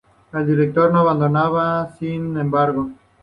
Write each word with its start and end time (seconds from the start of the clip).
El 0.39 0.47
director 0.47 0.91
no 0.91 1.01
abandona 1.01 1.89
sin 1.99 2.35
embargo, 2.35 2.75
su 2.75 2.85
carrera 2.87 2.89
en 2.89 2.93
el 2.93 2.97
cine. 2.97 3.07